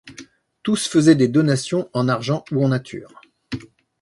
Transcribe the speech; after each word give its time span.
Tous 0.63 0.87
faisaient 0.89 1.13
des 1.13 1.27
donations 1.27 1.87
en 1.93 2.07
argent 2.09 2.43
ou 2.51 2.65
en 2.65 2.69
nature. 2.69 3.21